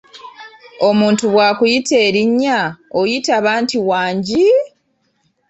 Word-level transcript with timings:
Omuntu 0.87 1.23
bwakuyita 1.33 1.95
erinnya 2.07 2.59
oyitaba 2.99 3.51
nti 3.61 3.77
"Wangi? 3.89 4.45